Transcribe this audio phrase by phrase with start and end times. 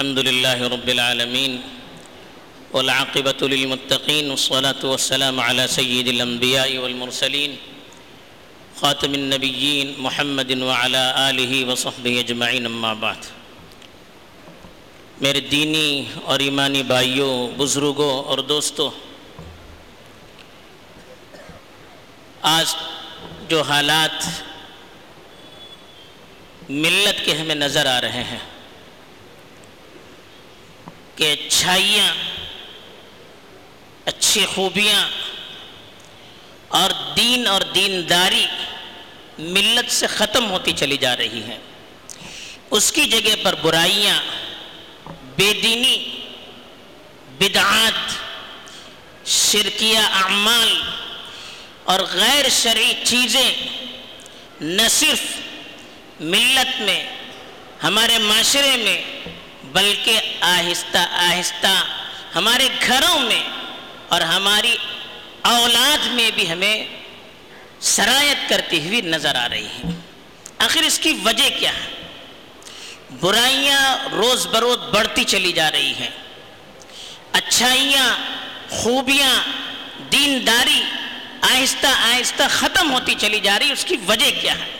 [0.00, 1.52] الحمد لله رب العالمين
[2.72, 7.56] والعاقبة للمتقين والصلاة والسلام على سيد الأنبياء والمرسلين
[8.80, 13.20] خاتم النبيين محمد وعلى آله وصحبه أجمعين أما بعد.
[15.20, 18.90] میرے دینی اور ایمانی بھائیوں، بزرگوں اور دوستوں،
[22.42, 22.74] آج
[23.48, 24.24] جو حالات
[26.70, 28.49] ملت کے ہمیں نظر آ رہے ہیں
[31.20, 32.14] کہ اچھائیاں
[34.04, 35.08] اچھی خوبیاں
[36.68, 38.46] اور دین اور دینداری
[39.38, 41.58] ملت سے ختم ہوتی چلی جا رہی ہیں۔
[42.70, 44.20] اس کی جگہ پر برائیاں،
[45.36, 46.20] بے دینی،
[47.38, 48.16] بدعات،
[49.26, 50.80] شرکیہ اعمال
[51.84, 53.54] اور غیر شرعی چیزیں
[54.60, 55.22] نہ صرف
[56.20, 57.04] ملت میں،
[57.82, 59.02] ہمارے معاشرے میں
[59.72, 61.84] بلکہ آہستہ آہستہ
[62.34, 63.42] ہمارے گھروں میں
[64.08, 64.76] اور ہماری
[65.42, 66.84] اولاد میں بھی ہمیں
[67.80, 69.90] سرایت کرتی ہوئی نظر آ رہی ہیں
[70.58, 72.08] آخر اس کی وجہ کیا ہے؟
[73.20, 76.10] برائیاں روز بروز بڑھتی چلی جا رہی ہیں۔
[77.32, 78.18] اچھائیاں،
[78.70, 79.42] خوبیاں،
[80.12, 80.82] دینداری
[81.40, 84.70] آہستہ آہستہ ختم ہوتی چلی جا رہی اس کی وجہ کیا ہے؟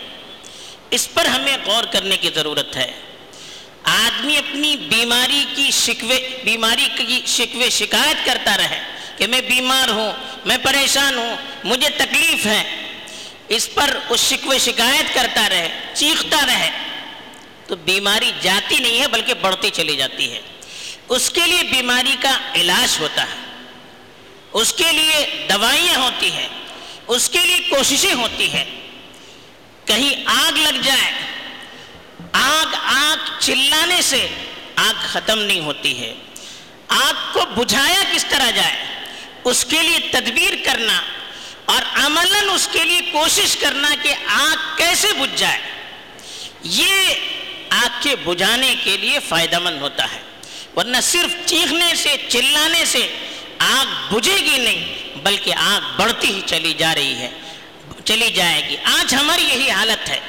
[0.89, 2.91] اس پر ہمیں غور کرنے کی ضرورت ہے۔
[3.83, 8.81] آدمی اپنی بیماری کی شکوے، بیماری کی شکوے شکایت کرتا رہے
[9.17, 10.11] کہ میں بیمار ہوں،
[10.45, 12.87] میں پریشان ہوں، مجھے تکلیف ہے۔
[13.47, 16.71] اس پر اس شکوے شکایت کرتا رہے، چیختا رہے۔
[17.67, 20.41] تو بیماری جاتی نہیں ہے، بلکہ بڑھتی چلی جاتی ہے۔
[21.09, 23.63] اس کے لیے بیماری کا علاج ہوتا ہے۔
[24.53, 26.47] اس کے لیے دوائیاں ہوتی ہیں۔
[27.07, 28.65] اس کے لیے کوششیں ہوتی ہیں۔
[29.85, 31.11] کہیں آگ لگ جائے
[32.31, 34.27] آگ آگ چلانے سے
[34.75, 36.13] آگ ختم نہیں ہوتی ہے۔
[36.87, 38.85] آگ کو بجھایا کس طرح جائے؟
[39.43, 41.01] اس کے لیے تدبیر کرنا
[41.65, 45.59] اور عملاً اس کے لیے کوشش کرنا کہ آگ کیسے بجھ جائے۔
[46.63, 47.13] یہ
[47.69, 50.19] آگ کے بجھانے کے لیے فائدہ مند ہوتا ہے۔
[50.75, 53.17] ورنہ صرف چیخنے سے، چلانے سے
[53.57, 57.29] آگ بجھے گی نہیں، بلکہ آگ بڑھتی ہی چلی جا رہی ہے،
[58.05, 60.19] چلی جائے گی۔ آج ہماری یہی حالت ہے۔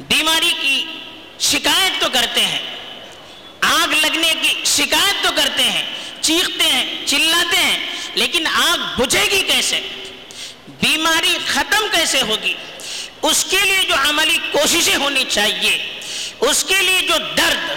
[0.00, 0.84] بیماری کی
[1.42, 2.58] شکایت تو کرتے ہیں۔
[3.60, 5.82] آگ لگنے کی شکایت تو کرتے ہیں۔
[6.20, 7.78] چیختے ہیں، چلاتے ہیں۔
[8.14, 9.80] لیکن آگ بجھے گی کیسے؟
[10.68, 12.54] بیماری ختم کیسے ہوگی؟
[13.22, 16.00] اس کے لیے جو عملی کوششیں ہونی چاہیے،
[16.40, 17.70] اس کے لیے جو درد،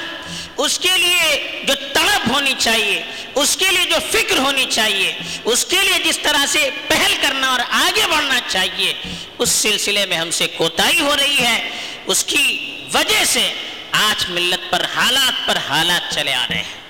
[0.58, 3.04] اس کے لیے جو تڑپ ہونی چاہیے،
[3.36, 7.52] اس کے لیے جو فکر ہونی چاہیے، اس کے لیے جس طرح سے پہل کرنا
[7.52, 8.94] اور آگے بڑھنا چاہیے،
[9.38, 11.70] اس سلسلے میں ہم سے کوتاہی ہو رہی ہے۔
[12.06, 13.54] اس کی وجہ سے
[13.92, 16.82] آج ملت پر حالات پر حالات چلے آ رہے ہیں۔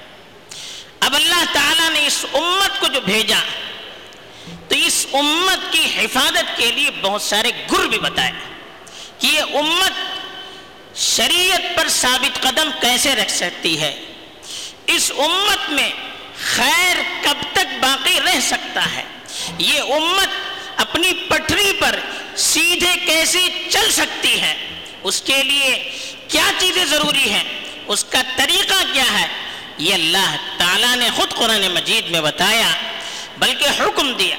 [1.00, 3.40] اب اللہ تعالیٰ نے اس امت کو جو بھیجا،
[4.70, 8.32] تو اس امت کی حفاظت کے لیے بہت سارے گر بھی بتائے۔
[9.20, 9.92] کہ یہ امت
[10.98, 14.04] شریعت پر ثابت قدم کیسے رکھ سکتی ہے؟
[14.88, 15.90] اس امت میں
[16.56, 19.04] خیر کب تک باقی رہ سکتا ہے؟
[19.58, 20.28] یہ امت
[20.82, 22.00] اپنی پٹری پر
[22.38, 24.75] سیدھے کیسے چل سکتی ہے؟
[25.06, 27.44] اس کے لیے کیا چیزیں ضروری ہیں؟
[27.88, 29.28] اس کا طریقہ کیا ہے؟
[29.78, 32.68] یہ اللہ تعالیٰ نے خود قرآن مجید میں بتایا،
[33.38, 34.36] بلکہ حکم دیا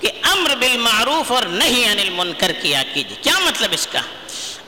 [0.00, 4.00] کہ امر بالمعروف اور نہیں عن المنکر کیا کیجیے کیا مطلب اس کا؟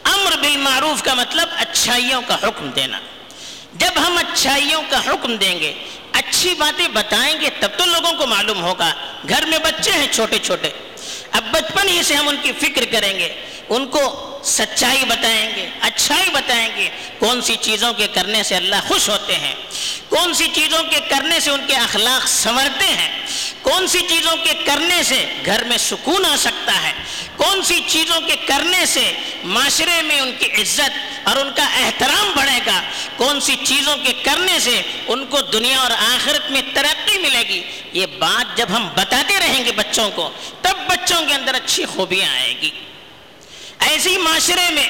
[0.04, 3.00] امر بالمعروف کا مطلب اچھائیوں کا حکم دینا۔
[3.74, 5.74] جب ہم اچھائیوں کا حکم دیں گے،
[6.12, 8.94] اچھی باتیں بتائیں گے، تب تو لوگوں کو معلوم ہوگا۔
[9.28, 10.70] گھر میں بچے ہیں، چھوٹے چھوٹے۔
[11.34, 13.28] اب بچپن ہی سے ہم ان کی فکر کریں گے،
[13.68, 14.00] ان کو
[14.44, 19.34] سچائی بتائیں گے، اچھائی بتائیں گے، کون سی چیزوں کے کرنے سے اللہ خوش ہوتے
[19.34, 19.54] ہیں،
[20.08, 23.08] کون سی چیزوں کے کرنے سے ان کے اخلاق سنورتے ہیں،
[23.62, 26.92] کون سی چیزوں کے کرنے سے گھر میں سکون آ سکتا ہے،
[27.36, 29.10] کون سی چیزوں کے کرنے سے
[29.44, 32.80] معاشرے میں ان کی عزت اور ان کا احترام بڑھے گا،
[33.16, 37.60] کون سی چیزوں کے کرنے سے ان کو دنیا اور آخرت میں ترقی ملے گی،
[37.92, 40.30] یہ بات جب ہم بتاتے رہیں گے بچوں کو،
[40.62, 40.73] تب
[41.04, 42.70] بچوں کے اندر اچھی خوبیاں آئے گی۔
[43.80, 44.88] ایسی معاشرے میں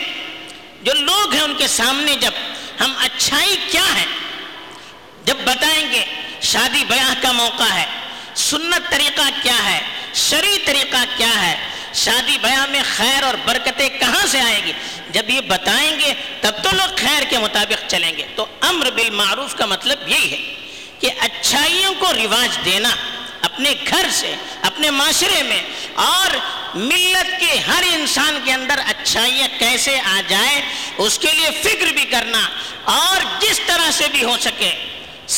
[0.83, 2.31] جو لوگ ہیں ان کے سامنے جب
[2.81, 4.05] ہم اچھائی کیا ہے،
[5.25, 6.05] جب بتائیں گے
[6.43, 7.85] شادی بیاہ کا موقع ہے،
[8.35, 9.81] سنت طریقہ کیا ہے،
[10.15, 11.57] شرعی طریقہ کیا ہے،
[11.95, 14.73] شادی بیاہ میں خیر اور برکتیں کہاں سے آئے گی؟
[15.11, 19.55] جب یہ بتائیں گے، تب تو لوگ خیر کے مطابق چلیں گے۔ تو امر بالمعروف
[19.55, 20.55] کا مطلب یہی ہے
[21.01, 22.89] کہ اچھائیوں کو رواج دینا
[23.45, 25.63] اپنے گھر سے، اپنے معاشرے میں،
[26.05, 26.37] اور
[26.77, 30.61] ملت کے ہر انسان کے اندر اچھائیاں کیسے آ جائے
[30.99, 32.41] اس کے لیے فکر بھی کرنا
[32.93, 34.71] اور جس طرح سے بھی ہو سکے،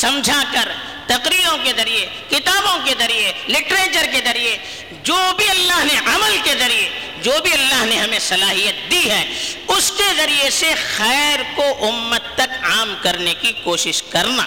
[0.02, 0.68] سمجھا کر
[1.06, 4.56] تقریروں کے ذریعے، کتابوں کے ذریعے لٹریچر کے ذریعے،
[5.02, 6.88] جو بھی اللہ نے عمل کے ذریعے،
[7.22, 9.24] جو بھی اللہ نے ہمیں صلاحیت دی ہے،
[9.68, 14.46] اس کے ذریعے سے خیر کو امت تک عام کرنے کی کوشش کرنا۔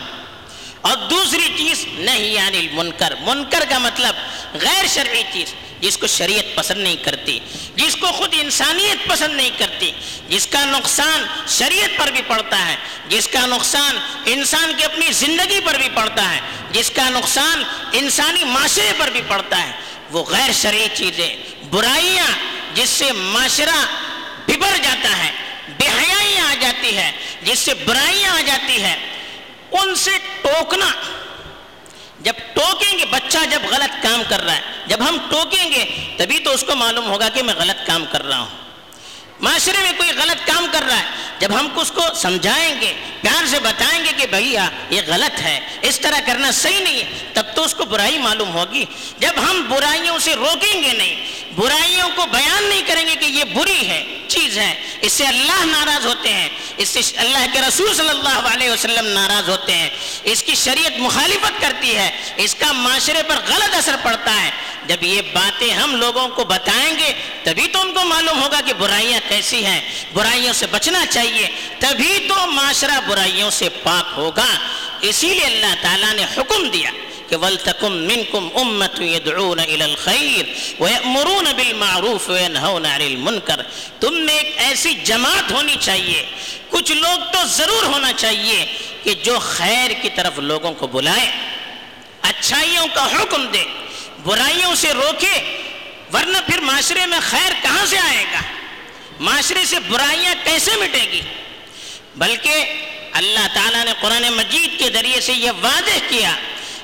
[0.82, 4.16] اور دوسری چیز نہیں یعنی منکر منکر کا مطلب
[4.54, 7.38] غیر شرعی چیز، جس کو شریعت پسند نہیں کرتی،
[7.76, 9.92] جس کو خود انسانیت پسند نہیں کرتی،
[10.30, 12.76] جس کا نقصان شریعت پر بھی پڑتا ہے،
[13.10, 16.40] جس کا نقصان انسان کی اپنی زندگی پر بھی پڑتا ہے،
[16.72, 17.64] جس کا نقصان
[18.00, 19.72] انسانی معاشرے پر بھی پڑتا ہے،
[20.12, 21.36] وہ غیر شرعی چیزیں،
[21.70, 22.32] برائیاں،
[22.74, 23.86] جس سے معاشرہ
[24.48, 25.32] ببر جاتا ہے،
[25.78, 27.12] بے حیائی آ جاتی ہے،
[27.44, 28.96] جس سے برائیاں آ جاتی ہے،
[29.72, 30.12] ان سے
[30.50, 30.86] ٹوکنا۔
[32.20, 36.40] جب ٹوکیں گے، بچہ جب غلط کام کر رہا ہے، جب ہم ٹوکیں گے، تبھی
[36.40, 38.69] تو اس کو معلوم ہوگا کہ میں غلط کام کر رہا ہوں۔
[39.42, 41.06] معاشرے میں کوئی غلط کام کر رہا ہے،
[41.40, 45.60] جب ہم اس کو سمجھائیں گے، پیار سے بتائیں گے کہ بھیا، یہ غلط ہے،
[45.82, 48.86] اس طرح کرنا صحیح نہیں ہے، تب تو اس کو برائی معلوم ہوگی۔
[49.20, 51.16] جب ہم برائیوں سے روکیں گے نہیں،
[51.56, 55.66] برائیوں کو بیان نہیں کریں گے کہ یہ بری ہے، چیز ہے، اس سے اللہ
[55.66, 59.90] ناراض ہوتے ہیں، اس سے اللہ کے رسول صلی اللہ علیہ وسلم ناراض ہوتے ہیں۔
[60.24, 64.50] اس کی شریعت مخالفت کرتی ہے، اس کا معاشرے پر غلط اثر پڑتا ہے۔
[64.88, 68.74] جب یہ باتیں ہم لوگوں کو بتائیں گے، تبھی تو ان کو معلوم ہوگا کہ
[68.74, 69.82] برائیاں کیسی ہیں۔
[70.14, 71.48] برائیوں سے بچنا چاہیے،
[71.80, 74.46] تبھی تو معاشرہ برائیوں سے پاک ہوگا۔
[75.02, 76.92] اسی لیے اللہ تعالیٰ نے حکم دیا
[77.30, 80.50] کہ وَلْتَكُمْ مِنْكُمْ أُمَّةٌ يَدْعُونَ إِلَى الْخَيْرِ
[80.80, 83.62] وَيَأْمُرُونَ بِالْمَعْرُوفِ وَيَنْهَوْنَ عَنِ الْمُنْكَرِ۔
[84.00, 86.26] تم میں ایک ایسی جماعت ہونی چاہیے،
[86.70, 88.66] کچھ لوگ تو ضرور ہونا چاہیے
[89.04, 91.32] کہ جو خیر کی طرف لوگوں کو بلائے،
[92.22, 93.64] اچھائیوں کا حکم دے۔
[94.24, 95.38] برائیوں سے روکے،
[96.14, 98.42] ورنہ پھر معاشرے میں خیر کہاں سے آئے گا؟
[99.20, 101.22] معاشرے سے برائیاں کیسے مٹے گی؟
[102.16, 102.74] بلکہ
[103.14, 106.36] اللہ تعالیٰ نے قرآن مجید کے ذریعے سے یہ واضح کیا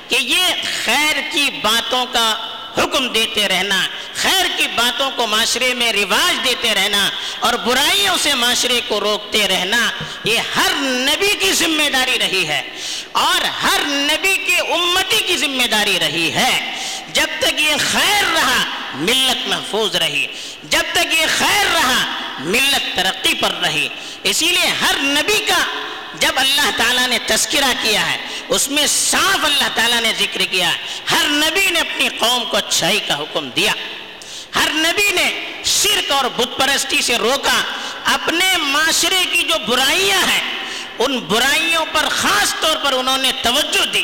[0.07, 0.45] کہ یہ
[0.85, 2.47] خیر کی باتوں کا
[2.77, 7.09] حکم دیتے رہنا، خیر کی باتوں کو معاشرے میں رواج دیتے رہنا
[7.39, 9.91] اور برائیوں سے معاشرے کو روکتے رہنا،
[10.23, 12.61] یہ ہر نبی کی ذمہ داری رہی ہے
[13.11, 16.53] اور ہر نبی کے امتی کی ذمہ داری رہی ہے۔
[17.15, 18.65] جب تک یہ خیر رہا،
[18.95, 20.27] ملت محفوظ رہی۔
[20.63, 22.05] جب تک یہ خیر رہا،
[22.39, 23.87] ملت ترقی پر رہی۔
[24.23, 25.65] اسی لیے ہر نبی کا
[26.19, 28.17] جب اللہ تعالیٰ نے تذکرہ کیا ہے،
[28.49, 30.69] اس میں صاف اللہ تعالیٰ نے ذکر کیا
[31.11, 33.73] ہر نبی نے اپنی قوم کو اچھائی کا حکم دیا۔
[34.55, 37.63] ہر نبی نے شرک اور بت پرستی سے روکا۔
[38.05, 40.43] اپنے معاشرے کی جو برائیاں ہیں،
[40.99, 44.03] ان برائیوں پر خاص طور پر انہوں نے توجہ دی۔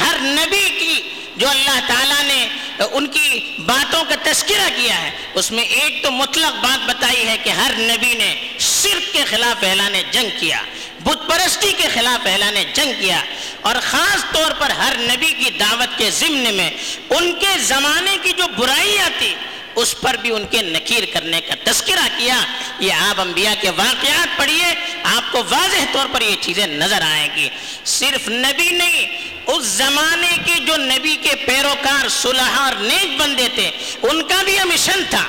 [0.00, 2.46] ہر نبی کی جو اللہ تعالیٰ نے
[2.92, 7.36] ان کی باتوں کا تذکرہ کیا ہے، اس میں ایک تو مطلق بات بتائی ہے
[7.44, 10.62] کہ ہر نبی نے شرک کے خلاف اعلان جنگ کیا،
[11.00, 13.20] بت پرستی کے خلاف اعلان جنگ کیا
[13.60, 16.70] اور خاص طور پر ہر نبی کی دعوت کے ضمن میں
[17.10, 19.34] ان کے زمانے کی جو برائیاں تھی
[19.74, 22.36] اس پر بھی ان کے نکیر کرنے کا تذکرہ کیا۔
[22.80, 24.74] یہ آپ انبیاء کے واقعات پڑھیے،
[25.16, 27.48] آپ کو واضح طور پر یہ چیزیں نظر آئیں گی۔
[27.84, 33.70] صرف نبی نہیں اس زمانے کے جو نبی کے پیروکار صلح اور نیک بندے تھے،
[34.02, 35.24] ان کا بھی یہ مشن تھا۔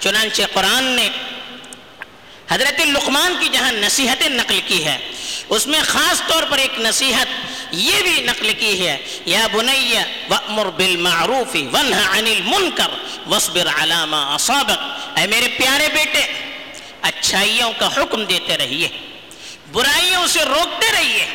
[0.00, 1.08] چنانچہ قرآن نے
[2.50, 4.98] حضرت لقمان کی جہاں نصیحتیں نقل کی ہے
[5.48, 8.96] اس میں خاص طور پر ایک نصیحت یہ بھی نقل کی ہے،
[9.26, 12.90] یا بنیا وَأْمُرْ بِالْمَعْرُوفِ وَنْهَ عَنِ الْمُنْكَرِ
[13.26, 16.22] وَاصْبِرْ عَلَى مَا أَصَابَكَ اے میرے پیارے بیٹے،
[17.02, 18.88] اچھائیوں کا حکم دیتے رہیے،
[19.72, 21.26] برائیوں سے روکتے رہیے۔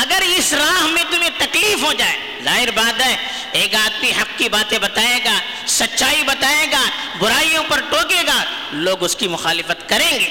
[0.00, 3.16] اگر اس راہ میں تمہیں تکلیف ہو جائے، ظاہر بات ہے،
[3.52, 6.82] ایک آدمی حق کی باتیں بتائے گا، سچائی بتائے گا،
[7.18, 10.28] برائیوں پر ٹوکے گا، لوگ اس کی مخالفت کریں گے،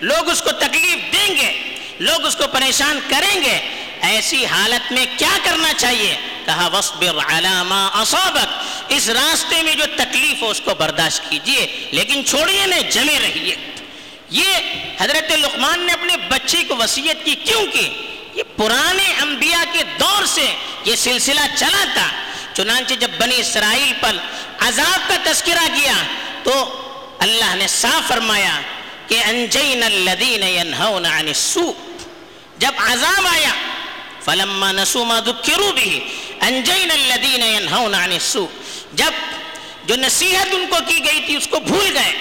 [0.00, 3.58] لوگ اس کو تکلیف دیں گے، لوگ اس کو پریشان کریں گے۔
[4.00, 10.42] ایسی حالت میں کیا کرنا چاہیے؟ کہا وصبر علامہ اصابک اس راستے میں جو تکلیف
[10.42, 13.56] ہو، اس کو برداشت کیجیے، لیکن چھوڑیے نہیں جمے رہیے۔
[14.30, 14.52] یہ
[15.00, 18.05] حضرت لقمان نے اپنے بچے کو وسیعت کی کیوں کی؟
[18.36, 22.08] یہ پرانے انبیاء کے دور سے یہ سلسلہ چلا تھا۔
[22.54, 24.16] چنانچہ جب بنی اسرائیل پر
[24.58, 25.94] عذاب کا تذکرہ کیا
[26.42, 26.82] تو
[27.18, 28.60] اللہ نے صاف فرمایا
[29.06, 31.72] کہ انجین الذین ینہون عن السوء۔
[32.58, 33.50] جب عذاب آیا،
[34.24, 35.98] فلما نسو ما ذکروا به
[36.40, 38.46] انجین الذین ینہون عن السوء۔
[38.92, 39.12] جب
[39.84, 42.12] جو نصیحت ان کو کی گئی تھی، اس کو بھول گئے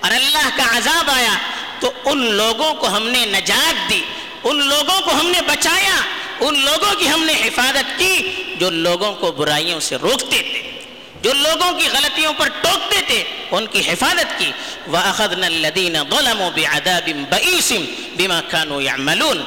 [0.00, 1.34] اور اللہ کا عذاب آیا،
[1.80, 4.02] تو ان لوگوں کو ہم نے نجات دی۔
[4.44, 5.96] ان لوگوں کو ہم نے بچایا،
[6.40, 10.80] ان لوگوں کی ہم نے حفاظت کی جو لوگوں کو برائیوں سے روکتے تھے،
[11.22, 14.52] جو لوگوں کی غلطیوں پر ٹوکتے تھے، ان کی حفاظت کی۔
[14.92, 17.76] وَأَخَذْنَا الَّذِينَ ظَلَمُوا بِعَذَابٍ بَئِيسٍ
[18.16, 19.40] بِمَا كَانُوا يَعْمَلُونَ۔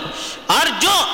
[0.46, 1.06] اور جو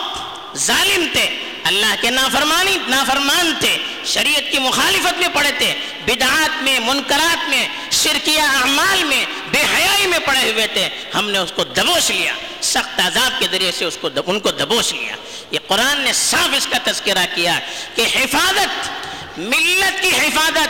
[0.55, 1.29] ظالم تھے،
[1.63, 5.73] اللہ کے نافرمانی، نافرمان تھے، شریعت کی مخالفت میں پڑے تھے،
[6.05, 11.37] بدعات میں، منکرات میں، شرکیہ اعمال میں بے حیائی میں پڑے ہوئے تھے، ہم نے
[11.37, 15.15] اس کو دبوش لیا۔ سخت عذاب کے ذریعے سے اس کو ان کو دبوش لیا۔
[15.51, 17.59] یہ قرآن نے صاف اس کا تذکرہ کیا
[17.95, 18.89] کہ حفاظت،
[19.37, 20.69] ملت کی حفاظت،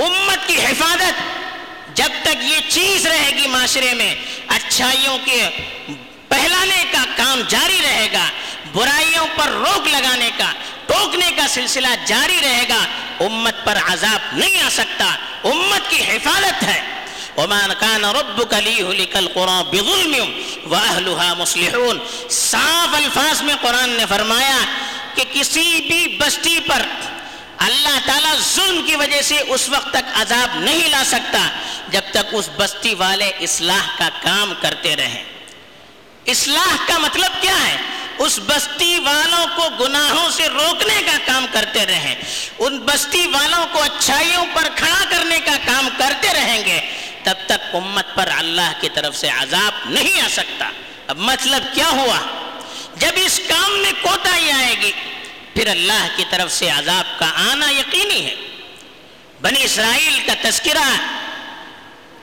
[0.00, 1.38] امت کی حفاظت،
[1.96, 4.14] جب تک یہ چیز رہے گی معاشرے میں،
[4.48, 5.48] اچھائیوں کے
[6.28, 8.24] پہلانے کا کام جاری رہے گا،
[8.72, 10.52] برائیوں پر روک لگانے کا،
[10.86, 12.86] ٹوکنے کا سلسلہ جاری رہے گا،
[13.20, 15.04] امت پر عذاب نہیں آ سکتا۔
[15.44, 16.97] امت کی حفاظت ہے۔
[17.38, 20.28] وَمَا كَانَ رَبُّكَ لِيُهْلِكَ الْقُرَى بِظُلْمٍ
[20.70, 24.58] وَأَهْلُهَا مُصْلِحُونَ۔ صاف الفاظ میں قرآن نے فرمایا
[25.14, 26.82] کہ کسی بھی بستی پر
[27.58, 31.48] اللہ تعالیٰ ظلم کی وجہ سے اس وقت تک عذاب نہیں لا سکتا
[31.88, 35.24] جب تک اس بستی والے اصلاح کا کام کرتے رہیں۔
[36.26, 37.76] اصلاح کا مطلب کیا ہے؟
[38.18, 42.14] اس بستی والوں کو گناہوں سے روکنے کا کام کرتے رہیں۔
[42.58, 46.80] ان بستی والوں کو اچھائیوں پر کھڑا کرنے کا کام کرتے رہیں گے۔
[47.22, 50.70] تب تک امت پر اللہ کی طرف سے عذاب نہیں آ سکتا۔
[51.06, 52.18] اب مطلب کیا ہوا؟
[52.96, 54.92] جب اس کام میں کوتا ہی آئے گی،
[55.54, 58.34] پھر اللہ کی طرف سے عذاب کا آنا یقینی ہے۔
[59.40, 60.96] بنی اسرائیل کا تذکرہ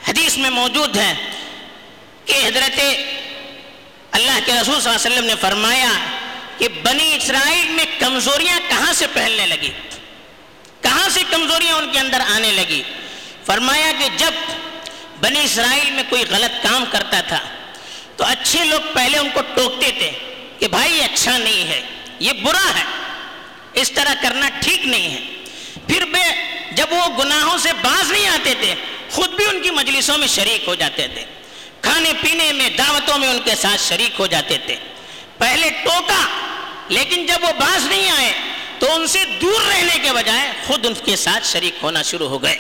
[0.08, 1.14] حدیث میں موجود ہے
[2.26, 2.80] کہ حضرت
[4.12, 5.92] اللہ کے رسول صلی اللہ علیہ وسلم نے فرمایا
[6.58, 9.72] کہ بنی اسرائیل میں کمزوریاں کہاں سے پہلنے لگی؟
[10.82, 12.84] کہاں سے کمزوریاں ان کے اندر آنے لگی؟
[13.46, 14.32] فرمایا کہ جب
[15.22, 17.40] بنی اسرائیل میں کوئی غلط کام کرتا تھا۔
[18.18, 20.12] تو اچھے لوگ پہلے ان کو ٹوکتے تھے
[20.60, 21.82] کہ بھائی اچھا نہیں ہے،
[22.20, 22.84] یہ برا ہے،
[23.74, 25.22] اس طرح کرنا ٹھیک نہیں ہے۔
[25.88, 28.76] پھر بے، جب وہ گناہوں سے باز نہیں آتے تھے،
[29.12, 31.26] خود بھی ان کی مجلسوں میں شریک ہو جاتے تھے۔
[31.82, 34.76] کھانے پینے میں، دعوتوں میں ان کے ساتھ شریک ہو جاتے تھے۔
[35.38, 36.26] پہلے ٹوکا،
[36.90, 38.34] لیکن جب وہ باز نہیں آئے،
[38.80, 42.44] تو ان سے دور رہنے کے بجائے خود ان کے ساتھ شریک ہونا شروع ہو
[42.44, 42.58] گئے۔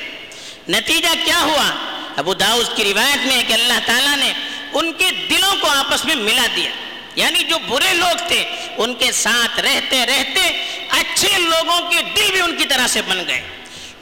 [0.69, 4.33] نتیجہ کیا ہوا؟ ابو داؤد کی روایت میں کہ اللہ تعالیٰ نے
[4.73, 6.71] ان کے دلوں کو آپس میں ملا دیا۔
[7.15, 8.45] یعنی جو برے لوگ تھے،
[8.77, 10.41] ان کے ساتھ رہتے رہتے
[10.89, 13.41] اچھے لوگوں کے دل بھی ان کی طرح سے بن گئے۔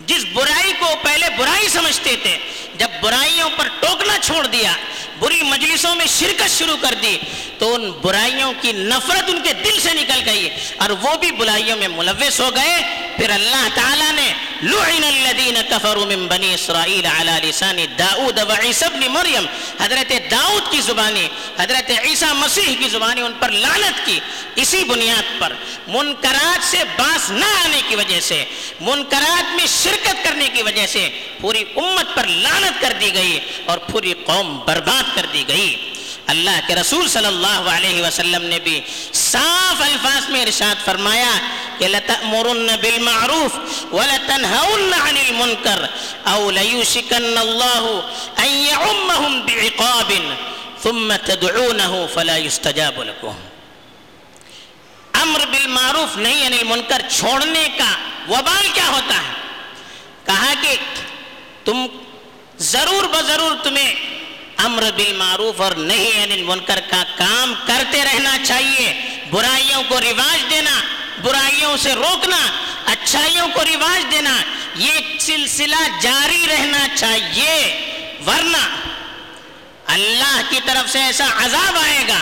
[0.05, 2.37] جس برائی کو پہلے برائی سمجھتے تھے
[2.77, 4.73] جب برائیوں پر ٹوکنا چھوڑ دیا،
[5.19, 7.17] بری مجلسوں میں شرکت شروع کر دی،
[7.57, 11.77] تو ان برائیوں کی نفرت ان کے دل سے نکل گئی اور وہ بھی برائیوں
[11.77, 12.81] میں ملوث ہو گئے۔
[13.17, 18.85] پھر اللہ تعالیٰ نے لعن الذین کفروا من بنی اسرائیل علی لسان داؤد و عیسی
[18.85, 19.45] ابن مریم،
[19.79, 21.27] حضرت داؤد کی زبانی،
[21.59, 24.19] حضرت عیسیٰ مسیح کی زبانی ان پر لعنت کی۔
[24.55, 25.53] اسی بنیاد پر
[25.87, 28.45] منکرات سے باس نہ آنے کی وجہ سے،
[28.81, 31.09] منکرات میں شرکت کرنے کی وجہ سے
[31.41, 35.89] پوری امت پر لعنت کر دی گئی اور پوری قوم برباد کر دی گئی۔
[36.27, 38.81] اللہ کے رسول صلی اللہ علیہ وسلم نے بھی
[39.13, 41.39] صاف الفاظ میں ارشاد فرمایا
[41.77, 43.57] کہ لَتَأْمُرُنَّ بِالْمَعْرُوفِ
[43.91, 45.85] وَلَتَنْهَوُنَّ عَنِ الْمُنْكَرِ
[46.27, 48.03] أَوْ لَيُوشِكَنَّ اللَّهُ
[48.39, 50.11] أَنْ يَعُمَّهُمْ بِعِقَابٍ
[50.83, 53.35] ثُمَّ تَدْعُونَهُ فَلَا يُسْتَجَابُ لَكُمْ
[55.13, 57.91] امر بالمعروف نہیں یعنی المنکر چھوڑنے کا
[58.29, 59.33] وبال کیا ہوتا ہے؟
[60.25, 60.75] کہا کہ
[61.65, 61.85] تم
[62.59, 63.95] ضرور بضرور تمہیں
[64.57, 68.93] امر بالمعروف اور نہیں یعنی منکر کا کام کرتے رہنا چاہیے۔
[69.31, 70.81] برائیوں کو رواج دینا،
[71.23, 72.47] برائیوں سے روکنا،
[72.85, 74.41] اچھائیوں کو رواج دینا،
[74.75, 77.79] یہ سلسلہ جاری رہنا چاہیے۔
[78.27, 78.69] ورنہ
[79.85, 82.19] اللہ کی طرف سے ایسا عذاب آئے گا۔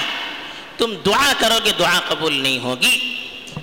[0.77, 3.15] تم دعا کرو گے، دعا قبول نہیں ہوگی۔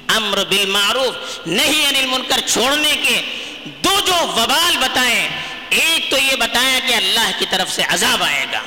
[0.08, 3.20] امر بالمعروف نہیں یعنی منکر چھوڑنے کے
[3.64, 5.28] دو جو وبال بتائیں
[5.70, 8.60] ایک تو یہ بتایا کہ اللہ کی طرف سے عذاب آئے گا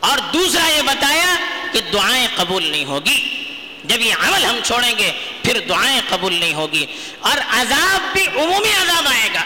[0.00, 1.36] اور دوسرا یہ بتایا
[1.72, 3.40] کہ دعائیں قبول نہیں ہوگی
[3.84, 6.86] جب یہ عمل ہم چھوڑیں گے، پھر دعائیں قبول نہیں ہوگی
[7.20, 9.44] اور عذاب بھی عمومی عذاب آئے گا۔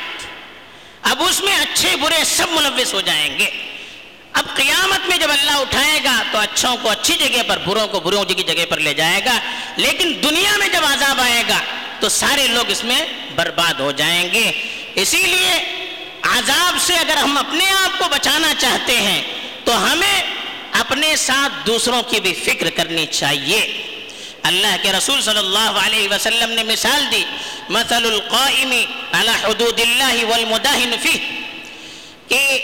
[1.03, 3.51] اب اس میں اچھے برے سب ملوث ہو جائیں گے۔
[4.33, 8.01] اب قیامت میں جب اللہ اٹھائے گا تو اچھوں کو اچھی جگہ پر، بروں کو
[8.01, 9.39] بروں کی جگہ پر لے جائے گا۔
[9.77, 11.59] لیکن دنیا میں جب عذاب آئے گا
[12.01, 13.03] تو سارے لوگ اس میں
[13.35, 14.53] برباد ہو جائیں گے۔
[14.95, 15.78] اسی لیے
[16.37, 19.23] عذاب سے اگر ہم اپنے آپ کو بچانا چاہتے ہیں،
[19.65, 20.23] تو ہمیں
[20.73, 23.83] اپنے ساتھ دوسروں کی بھی فکر کرنی چاہیے۔
[24.43, 27.25] اللہ کے رسول صلی اللہ علیہ وسلم نے مثال دی،
[27.69, 28.73] مثل القائم
[29.13, 31.19] على حدود اللہ والمداہن فیہ،
[32.29, 32.59] کہ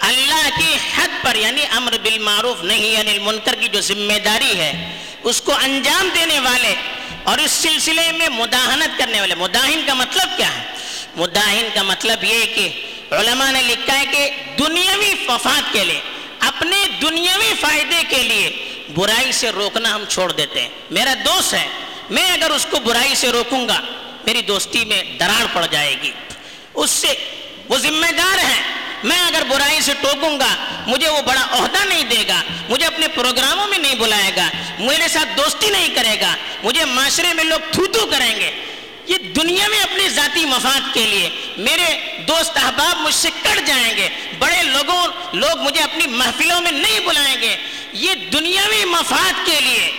[0.00, 4.98] اللہ کی حد پر یعنی امر بالمعروف نہیں یعنی المنکر کی جو ذمہ داری ہے،
[5.22, 6.74] اس کو انجام دینے والے
[7.22, 10.62] اور اس سلسلے میں مداہنت کرنے والے۔ مداہن کا مطلب کیا ہے؟
[11.16, 12.68] مداہن کا مطلب یہ کہ
[13.10, 16.00] علماء نے لکھا ہے کہ دنیاوی وفات کے لیے،
[16.40, 18.50] اپنے دنیاوی فائدے کے لیے
[18.94, 21.66] برائی سے روکنا ہم چھوڑ دیتے ہیں۔ میرا دوست ہے،
[22.10, 23.80] میں اگر اس کو برائی سے روکوں گا،
[24.26, 26.12] میری دوستی میں دراڑ پڑ جائے گی۔
[26.74, 27.14] اس سے
[27.68, 28.62] وہ ذمہ دار ہے،
[29.04, 30.54] میں اگر برائی سے ٹوکوں گا،
[30.86, 34.48] مجھے وہ بڑا عہدہ نہیں دے گا، مجھے اپنے پروگراموں میں نہیں بلائے گا،
[34.78, 38.50] میرے ساتھ دوستی نہیں کرے گا، مجھے معاشرے میں لوگ تھو تھو کریں گے۔
[39.08, 43.96] یہ دنیا میں اپنے ذاتی مفاد کے لیے میرے دوست احباب مجھ سے کٹ جائیں
[43.96, 47.56] گے، بڑے لوگوں، لوگ مجھے اپنی محفلوں میں نہیں بلائیں گے۔
[47.92, 49.92] یہ دنیاوی مفاد کے لیے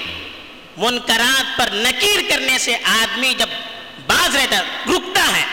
[0.77, 3.47] منکرات پر نکیر کرنے سے آدمی جب
[4.07, 5.43] باز رہتا، رکتا ہے،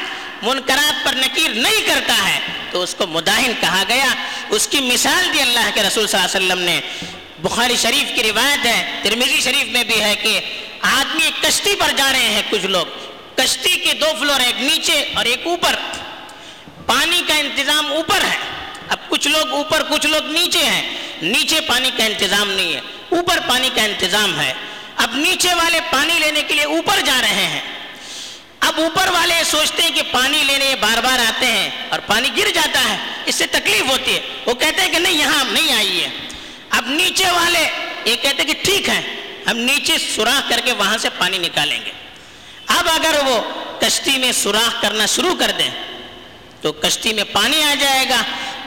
[0.42, 4.14] منکرات پر نکیر نہیں کرتا ہے، تو اس کو مداہن کہا گیا۔
[4.50, 6.80] اس کی مثال دی اللہ کے رسول صلی اللہ علیہ وسلم نے۔
[7.38, 10.40] بخاری شریف کی روایت ہے ترمیزی شریف میں بھی ہے کہ
[10.80, 12.86] آدمی کشتی پر جا رہے ہیں کچھ لوگ۔
[13.36, 15.76] کشتی کے دو فلور، ایک نیچے اور ایک اوپر۔
[16.86, 18.36] پانی کا انتظام اوپر ہے۔
[18.88, 23.38] اب کچھ لوگ اوپر، کچھ لوگ نیچے ہیں۔ نیچے پانی کا انتظام نہیں ہے۔ اوپر
[23.48, 24.52] پانی کا انتظام ہے۔
[24.96, 27.60] اب نیچے والے پانی لینے کے لیے اوپر جا رہے ہیں۔
[28.60, 32.50] اب اوپر والے سوچتے ہیں کہ پانی لینے بار بار آتے ہیں اور پانی گر
[32.54, 36.08] جاتا ہے۔ اس سے تکلیف ہوتی ہے۔ وہ کہتے ہیں کہ نہیں، یہاں نہیں آئیے
[36.70, 37.68] اب نیچے والے
[38.04, 39.02] یہ کہتے ہیں کہ ٹھیک ہے،
[39.50, 42.05] ہم نیچے سوراخ کر کے وہاں سے پانی نکالیں گے۔
[42.66, 43.40] اب اگر وہ
[43.80, 45.70] کشتی میں سوراخ کرنا شروع کر دیں
[46.60, 48.22] تو کشتی میں پانی آ جائے گا۔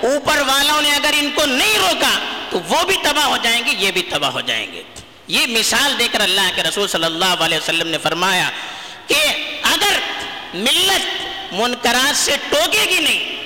[0.08, 3.72] اوپر والوں نے اگر ان کو نہیں روکا تو وہ بھی تباہ ہو جائیں گے،
[3.78, 4.84] یہ بھی تباہ ہو جائیں گے۔
[5.28, 8.50] یہ مثال دے کر اللہ کے رسول صلی اللہ علیہ وسلم نے فرمایا
[9.08, 9.22] کہ
[9.64, 10.00] اگر
[10.54, 13.39] ملت منکرات سے ٹوکے گی نہیں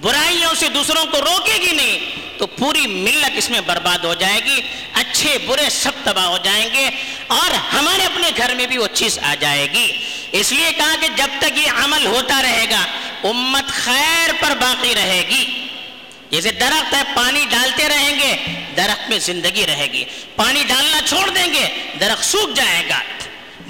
[0.00, 1.98] برائیوں سے دوسروں کو روکے گی نہیں،
[2.38, 4.60] تو پوری ملت اس میں برباد ہو جائے گی،
[4.92, 6.90] اچھے برے سب تباہ ہو جائیں گے
[7.26, 9.92] اور ہمارے اپنے گھر میں بھی وہ چیز آ جائے گی۔
[10.32, 12.84] اس لیے کہا کہ جب تک یہ عمل ہوتا رہے گا،
[13.28, 15.66] امت خیر پر باقی رہے گی۔
[16.30, 18.36] جیسے درخت ہے، پانی ڈالتے رہیں گے،
[18.76, 20.04] درخت میں زندگی رہے گی۔
[20.36, 21.68] پانی ڈالنا چھوڑ دیں گے،
[22.00, 22.98] درخت سوکھ جائے گا۔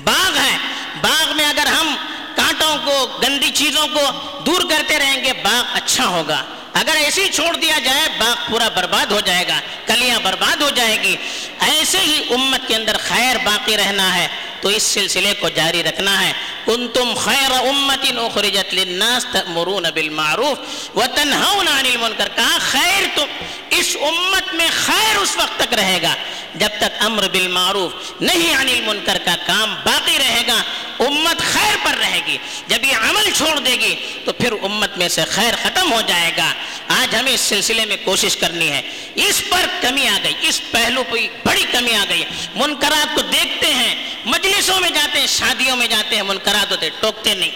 [0.05, 0.57] باغ ہے،
[1.01, 1.95] باغ میں اگر ہم
[2.37, 4.11] کانٹوں کو، گندی چیزوں کو
[4.47, 8.69] دور کرتے رہیں گے، باغ اچھا ہوگا۔ اگر ایسے ہی چھوڑ دیا جائے، باغ پورا
[8.69, 11.17] برباد ہو جائے گا، کلیاں برباد ہو جائے گی۔
[11.61, 14.29] ایسے ہی امت کے اندر خیر باقی رہنا ہے۔
[14.61, 16.33] تو اس سلسلے کو جاری رکھنا ہے۔
[16.67, 20.59] کنتم خیر امت اخرجت للناس تأمرون بالمعروف
[20.97, 23.27] وتنہون عن المنکر۔ کہا، خیر تو
[23.71, 26.15] اس امت میں خیر اس وقت تک رہے گا
[26.55, 30.63] جب تک امر بالمعروف نہیں عن المنکر کا کام باقی رہے گا،
[30.99, 32.39] امت خیر پر رہے گی۔
[32.69, 36.33] جب یہ عمل چھوڑ دے گی تو پھر امت میں سے خیر ختم ہو جائے
[36.37, 36.53] گا۔
[36.89, 38.83] آج ہمیں اس سلسلے میں کوشش کرنی ہے۔
[39.15, 43.75] اس پر کمی آ گئی، اس پہلو پہ بڑی کمی آ گئی۔ منکرات کو دیکھتے
[43.75, 47.51] ہیں۔ مجلسوں میں جاتے ہیں، شادیوں میں جاتے ہیں منکرات ہوتے ٹوکتے نہیں۔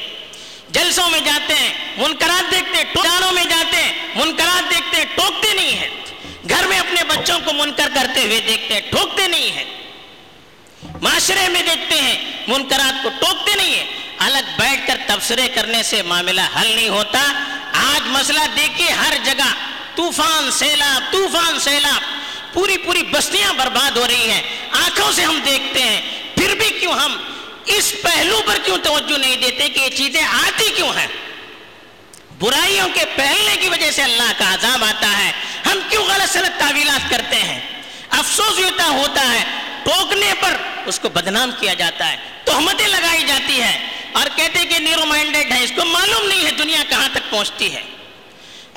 [0.68, 5.54] جلسوں میں جاتے ہیں منکرات دیکھتے ہیں ٹوکانوں میں جاتے ہیں منکرات دیکھتے ہیں، ٹوکتے
[5.54, 5.88] نہیں ہیں۔
[6.48, 9.64] گھر میں اپنے بچوں کو منکر کرتے ہوئے دیکھتے ہیں، ٹوکتے نہیں ہیں۔
[11.02, 13.86] معاشرے میں دیکھتے ہیں منکرات کو ٹوکتے نہیں ہیں۔
[14.18, 17.32] الگ بیٹھ کر تبصرے کرنے سے معاملہ حل نہیں ہوتا۔
[17.72, 19.54] آج مسئلہ دیکھیے، ہر جگہ
[19.96, 22.18] طوفان، سیلاب طوفان، سیلاب۔
[22.54, 26.92] پوری پوری بستیاں برباد ہو رہی ہیں۔ آنکھوں سے ہم دیکھتے ہیں پھر بھی کیوں
[26.92, 27.16] ہم
[27.64, 31.06] اس پہلو پر کیوں توجہ نہیں دیتے کہ یہ چیزیں آتی کیوں ہیں؟
[32.38, 35.32] برائیوں کے پہلنے کی وجہ سے اللہ کا عذاب آتا ہے۔
[35.66, 37.60] ہم کیوں غلط سلط تعویلات کرتے ہیں؟
[38.10, 39.44] افسوس ہوتا ہے،
[39.82, 44.78] ٹوکنے پر اس کو بدنام کیا جاتا ہے، تہمتیں لگائی جاتی ہے اور کہتے کہ
[44.78, 47.82] نیرو مائنڈیڈ ہے اس کو معلوم نہیں ہے دنیا کہاں تک پہنچتی ہے۔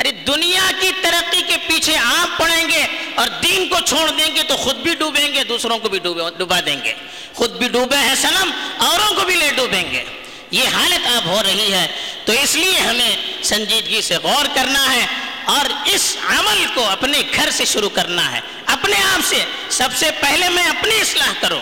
[0.01, 2.85] ارے دنیا کی ترقی کے پیچھے آپ پڑیں گے
[3.15, 5.99] اور دین کو چھوڑ دیں گے تو خود بھی ڈوبیں گے، دوسروں کو بھی
[6.37, 6.93] ڈوبا دیں گے۔
[7.33, 10.03] خود بھی ڈوبے ہیں سنم اوروں کو بھی لے ڈوبیں گے۔
[10.51, 11.87] یہ حالت اب ہو رہی ہے۔
[12.25, 15.05] تو اس لیے ہمیں سنجیدگی سے غور کرنا ہے
[15.45, 20.09] اور اس عمل کو اپنے گھر سے شروع کرنا ہے۔ اپنے آپ سے۔ سب سے
[20.21, 21.61] پہلے میں اپنی اصلاح کروں،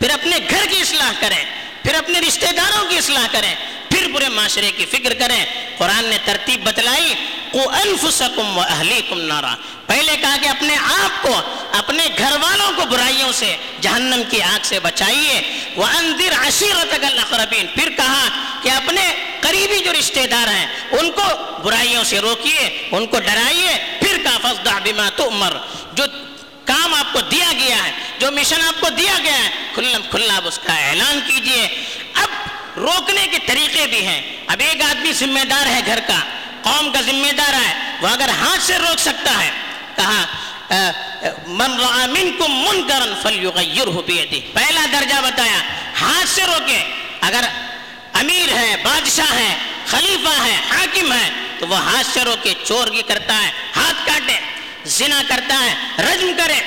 [0.00, 1.44] پھر اپنے گھر کی اصلاح کریں،
[1.82, 3.54] پھر اپنے رشتہ داروں کی اصلاح کریں،
[3.88, 5.46] پھر برے معاشرے کی فکر کریں۔
[5.78, 7.14] قرآن نے ترتیب بتلائی
[7.54, 9.54] انفسکم و اہلیکم نارا۔
[9.86, 11.40] پہلے کہا کہ اپنے آپ کو،
[11.72, 17.90] اپنے گھر والوں کو برائیوں سے، جہنم کی آگ سے بچائیے۔ وَأَنذِرْ عَشِيرَتَكَ الْأَقْرَبِينَ۔ پھر
[17.90, 18.28] کہا
[18.62, 21.22] کہ اپنے قریبی جو رشتہ دار ہیں، ان کو
[21.62, 25.54] برائیوں سے روکیے، ان کو ڈرائیے۔ پھر کہا فَصْدَعْ بِمَا تُؤْمَرْ۔
[25.92, 26.04] جو
[26.64, 30.36] کام آپ کو دیا گیا ہے، جو مشن آپ کو دیا گیا ہے، کھلم کھلا
[30.36, 32.28] آپ اس کا اعلان کیجیے۔ اب
[32.76, 36.18] روکنے کے طریقے بھی ہیں۔ اب ایک آدمی ذمہ دار ہے گھر کا۔
[36.66, 39.50] قوم کا ذمہ دار ہے، وہ اگر ہاتھ سے روک سکتا ہے،
[39.96, 40.24] کہا
[41.46, 45.58] من رعا منکم منکرن فلیغیرہ بیدی پہلا درجہ بتایا،
[46.00, 46.82] ہاتھ سے روکے۔
[47.20, 47.44] اگر
[48.12, 49.54] امیر ہے، بادشاہ ہے،
[49.86, 54.38] خلیفہ ہے، حاکم ہے، تو وہ ہاتھ سے روکے، چور کی کرتا ہے، ہاتھ کاٹے،
[54.96, 56.60] زنا کرتا ہے، رجم کرے،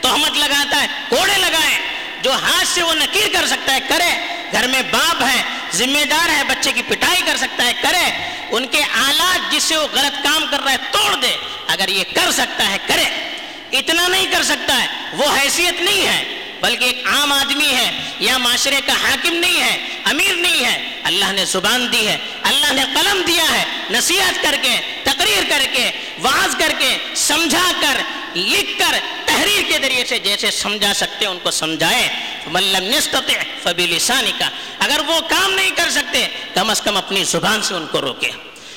[0.00, 1.78] تہمت لگاتا ہے، کوڑے لگائے۔
[2.22, 4.10] جو ہاتھ سے وہ نکیر کر سکتا ہے، کرے۔
[4.52, 8.66] گھر میں باپ ہے، ذمہ دار ہے، بچے کی پٹائی کر سکتا ہے، کرے۔ ان
[8.66, 11.36] کے آلات جس سے وہ غلط کام کر رہا ہے، توڑ دے۔
[11.66, 13.04] اگر یہ کر سکتا ہے، کرے۔
[13.78, 18.38] اتنا نہیں کر سکتا ہے، وہ حیثیت نہیں ہے۔ بلکہ ایک عام آدمی ہے یا
[18.38, 22.82] معاشرے کا حاکم نہیں ہے، امیر نہیں ہے۔ اللہ نے زبان دی ہے، اللہ نے
[22.94, 28.00] قلم دیا ہے، نصیحت کر کے، تقریر کر کے واز کر کے، سمجھا کر،
[28.36, 32.08] لکھ کر، تحریر کے ذریعے سے جیسے سمجھا سکتے ان کو سمجھائے۔
[32.46, 34.48] ملم نستطع فبلسانی کا
[34.78, 38.30] اگر وہ کام نہیں کر سکتے، کم از کم اپنی زبان سے ان کو روکے۔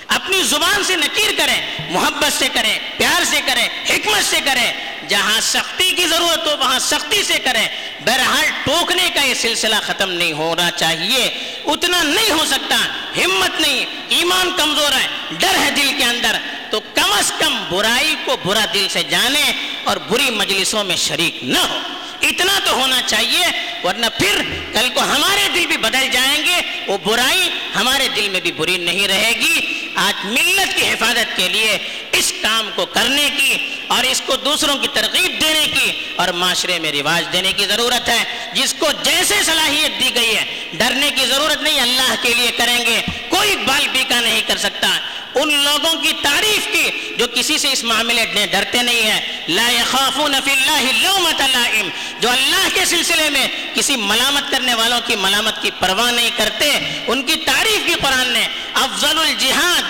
[0.08, 4.72] اپنی زبان سے نکیر کریں، محبت سے کریں، پیار سے کریں، حکمت سے کریں۔
[5.08, 7.68] جہاں سختی کی ضرورت ہو، وہاں سختی سے کریں۔
[8.06, 12.76] بہرحال ٹوکنے کا یہ سلسلہ ختم نہیں ہونا چاہیے۔ اتنا نہیں ہو سکتا۔
[13.18, 16.36] ہمت نہیں، ایمان کمزور ہے، ڈر ہے دل کے اندر۔
[16.72, 19.52] تو کم از کم برائی کو برا دل سے جانے
[19.84, 21.80] اور بری مجلسوں میں شریک نہ ہو۔
[22.26, 23.46] اتنا تو ہونا چاہیے،
[23.84, 24.42] ورنہ پھر
[24.74, 28.78] کل کو ہمارے دل بھی بدل جائیں گے، وہ برائی ہمارے دل میں بھی بری
[28.78, 31.78] نہیں رہے گی۔ آج ملت کی حفاظت کے لیے
[32.12, 36.80] اس کام کو کرنے کی اور اس کو دوسروں کی ترغیب دینے کی اور معاشرے
[36.80, 41.26] میں رواج دینے کی ضرورت ہے۔ جس کو جیسے صلاحیت دی گئی ہے، ڈرنے کی
[41.26, 45.00] ضرورت نہیں، اللہ کے لیے کریں گے۔ کوئی بال بیکا نہیں کر سکتا۔
[45.36, 49.70] ان لوگوں کی تعریف کی جو کسی سے اس معاملے میں ڈرتے نہیں ہیں۔ لا
[49.70, 55.16] يخافون فی اللہ لومت لائم۔ جو اللہ کے سلسلے میں کسی ملامت کرنے والوں کی
[55.16, 56.72] ملامت کی پرواہ نہیں کرتے،
[57.08, 59.82] ان کی تعریف کی قرآن نے، افضل الجہاد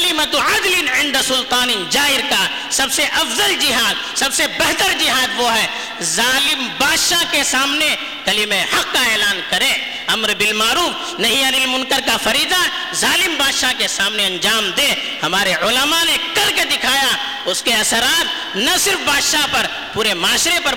[0.00, 5.54] کلمت عدل عند سلطان جائر کا سب سے افضل جہاد، سب سے بہتر جہاد وہ
[5.54, 5.66] ہے۔
[6.02, 9.70] ظالم بادشاہ کے سامنے کلمہ حق کا اعلان کرے۔
[10.06, 16.04] امر بالمعروف نہیں انل منکر کا فریضہ ظالم بادشاہ کے سامنے انجام دے۔ ہمارے علماء
[16.04, 20.74] نے کر کے دکھایا اس کے اثرات نہ صرف بادشاہ پر، پورے معاشرے پر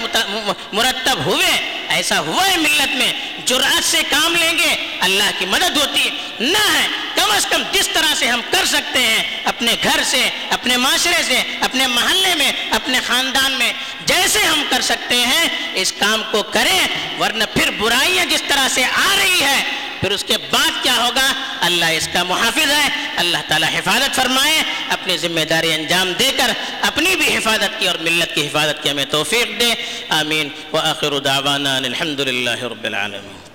[0.74, 3.14] مرتب ہوئے۔ ایسا ہوا ہے ملت میں۔
[3.46, 6.10] جرأت سے کام لیں گے، اللہ کی مدد ہوتی ہے
[6.40, 6.88] نہ ہے۔
[7.26, 11.24] کم از کم جس طرح سے ہم کر سکتے ہیں، اپنے گھر سے، اپنے معاشرے
[11.24, 13.74] سے، اپنے محلے میں، اپنے خاندان میں،
[14.06, 16.80] جیسے ہم کر سکتے ہیں، اس کام کو کریں،
[17.20, 19.64] ورنہ پھر برائیاں جس طرح سے آ رہی ہے،
[20.02, 24.64] پھر اس کے بعد کیا ہوگا؟ اللہ اس کا محافظ ہے، اللہ تعالی حفاظت فرمائے،
[24.90, 28.90] اپنی ذمہ داری انجام دے کر، اپنی بھی حفاظت کی اور ملت کی حفاظت کی
[28.90, 29.74] ہمیں توفیق دے۔
[30.10, 33.53] آمین۔ وآخر دعوانا الحمد للہ رب العالمین۔